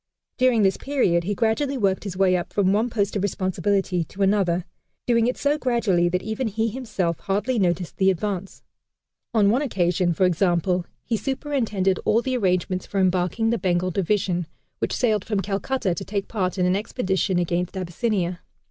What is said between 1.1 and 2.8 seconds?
he gradually worked his way up from